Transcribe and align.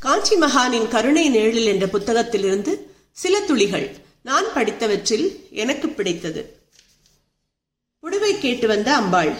காஞ்சி 0.00 0.36
மகானின் 0.36 0.88
கருணை 0.88 1.28
நிழலில் 1.28 1.66
என்ற 1.66 1.86
புத்தகத்திலிருந்து 1.86 2.72
சில 3.12 3.40
துளிகள். 3.40 3.96
நான் 4.22 4.44
படித்தவற்றில் 4.54 5.26
எனக்கு 5.50 5.88
பிடித்தது. 5.88 6.58
புடவை 8.00 8.38
கேட்டு 8.38 8.66
வந்த 8.66 8.94
அம்பாள் 8.94 9.32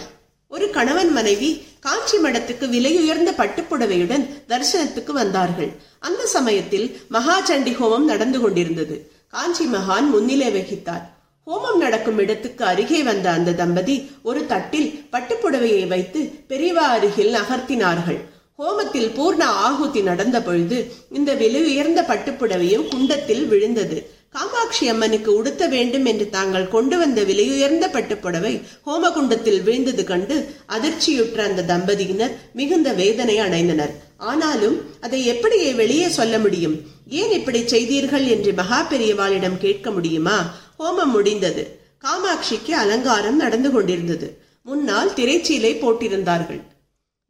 ஒரு 0.47 0.69
கணவன் 0.69 1.11
மனைவி 1.11 1.65
காஞ்சி 1.79 2.17
மடத்துக்கு 2.17 2.65
விலையுயர்ந்த 2.75 3.31
பட்டுப்புடவையுடன் 3.31 4.25
தரிசனத்துக்கு 4.47 5.11
வந்தார்கள். 5.11 5.71
அந்த 5.99 6.25
சமயத்தில் 6.25 7.01
மகாச்சண்டி 7.11 7.73
ஹோமம் 7.79 8.09
நடந்து 8.11 8.39
கொண்டிருந்தது. 8.39 9.11
காஞ்சி 9.27 9.65
மகான் 9.65 10.09
முன்னிலை 10.09 10.47
வகித்தார். 10.47 11.05
ஹோமம் 11.47 11.77
நடக்கும் 11.77 12.17
இடத்துக்கு 12.17 12.65
அருகே 12.65 13.03
வந்த 13.03 13.31
அந்த 13.31 13.53
தம்பதி 13.53 14.11
ஒரு 14.23 14.45
தட்டில் 14.45 15.03
பட்டுப்புடவையை 15.11 15.87
வைத்து 15.87 16.19
பெரியவா 16.49 16.87
அருகில் 16.95 17.33
நகர்த்தினார்கள். 17.33 18.19
ஹோமத்தில் 18.59 19.09
பூர்ண 19.17 19.43
ஆகுதி 19.65 20.01
நடந்த 20.01 20.41
பொழுது 20.41 20.77
இந்த 21.11 21.31
விலையுயர்ந்த 21.33 21.99
பட்டுப்புடவையும் 22.07 22.87
குண்டத்தில் 22.87 23.43
விழுந்தது. 23.47 23.97
காமாட்சி 24.29 24.89
அம்மனுக்கு 24.89 25.35
உடுத்த 25.35 25.67
வேண்டும் 25.67 26.05
என்று 26.05 26.29
தாங்கள் 26.29 26.65
கொண்டு 26.67 26.97
வந்த 26.97 27.21
விலையுயர்ந்த 27.21 27.85
பட்டுப்புடவை 27.95 28.53
ஹோமகுண்டத்தில் 28.85 29.63
விழுந்தது 29.63 30.03
கண்டு 30.03 30.35
அதிர்ச்சியுற்ற 30.67 31.37
அந்த 31.49 31.65
தம்பதியினர் 31.73 32.33
மிகுந்த 32.53 32.93
வேதனை 32.93 33.35
அடைந்தனர். 33.37 33.93
ஆனாலும் 34.17 34.77
அதை 35.01 35.19
எப்படியே 35.29 35.75
வெளியே 35.75 36.07
சொல்ல 36.07 36.37
முடியும்? 36.37 36.75
ஏன் 37.09 37.31
இப்படி 37.31 37.61
செய்தீர்கள் 37.67 38.25
என்று 38.27 38.53
மகா 38.53 38.79
பெரியவாளிடம் 38.89 39.57
கேட்க 39.57 39.91
முடியுமா? 39.91 40.37
ஹோமம் 40.79 41.13
முடிந்தது. 41.17 41.65
காமாட்சிக்கு 42.03 42.71
அலங்காரம் 42.71 43.35
நடந்து 43.35 43.71
கொண்டிருந்தது. 43.71 44.29
முன்னால் 44.61 45.13
திரைச்சீலை 45.15 45.73
போட்டிருந்தார்கள். 45.83 46.63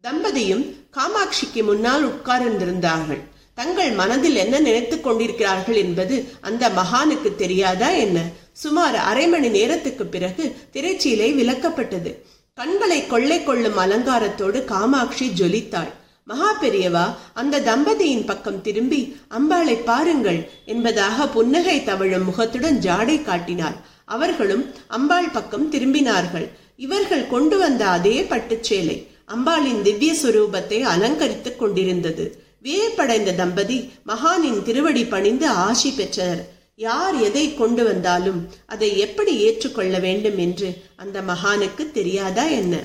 தம்பதியும் 0.03 0.65
காமாட்சிக்கு 0.93 1.61
முன்னால் 1.63 2.03
உட்கார்ந்திருந்தார்கள். 2.09 3.21
தங்கள் 3.55 3.91
மனதில் 3.91 4.35
என்ன 4.35 4.59
நினைத்துக் 4.59 5.03
கொண்டிருக்கிறார்கள் 5.03 5.75
என்பது 5.75 6.15
அந்த 6.41 6.69
மகானுக்கு 6.69 7.29
தெரியாதா 7.35 7.89
என்ன? 7.89 8.17
சுமார் 8.53 8.95
அரை 8.95 9.27
மணி 9.27 9.49
நேரத்துக்கு 9.49 10.05
பிறகு 10.05 10.43
திரைச்சீலை 10.73 11.29
விலக்கப்பட்டது 11.39 12.11
கண்களை 12.53 12.99
கொள்ளை 13.07 13.43
கொள்ளும் 13.43 13.77
அலங்காரத்தோடு 13.77 14.65
காமாட்சி 14.65 15.25
ஜொலித்தாள். 15.29 15.91
மகா 16.23 16.51
பெரியவா 16.61 17.05
அந்த 17.33 17.59
தம்பதியின் 17.59 18.25
பக்கம் 18.25 18.61
திரும்பி 18.61 19.01
அம்பாளை 19.29 19.75
பாருங்கள் 19.83 20.39
என்பதாக 20.65 21.27
புன்னகை 21.27 21.83
தவழும் 21.83 22.25
முகத்துடன் 22.25 22.79
ஜாடை 22.79 23.17
காட்டினார். 23.21 23.77
அவர்களும் 24.05 24.65
அம்பாள் 24.87 25.29
பக்கம் 25.29 25.69
திரும்பினார்கள். 25.71 26.47
இவர்கள் 26.77 27.27
கொண்டு 27.27 27.57
வந்த 27.57 27.83
அதே 27.87 28.17
பட்டுச்சேலை 28.21 28.97
அம்பாளின் 29.27 29.81
திவ்ய 29.81 30.13
சுரூபத்தை 30.13 30.81
அலங்கரித்துக் 30.81 31.59
கொண்டிருந்தது. 31.59 32.43
வியப்படைந்த 32.63 33.35
தம்பதி 33.35 33.91
மகானின் 34.07 34.63
திருவடி 34.63 35.05
பணிந்து 35.05 35.47
ஆசி 35.47 35.91
பெற்றனர். 35.91 36.55
யார் 36.75 37.15
எதை 37.15 37.55
கொண்டு 37.55 37.83
வந்தாலும் 37.83 38.49
அதை 38.65 38.97
எப்படி 38.97 39.37
ஏற்றுக்கொள்ள 39.37 39.99
வேண்டும் 39.99 40.37
என்று 40.37 40.83
அந்த 40.95 41.21
மகானுக்கு 41.21 41.91
தெரியாதா 41.91 42.43
என்ன? 42.43 42.83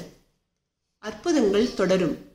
அற்புதங்கள் 0.99 1.75
தொடரும். 1.75 2.32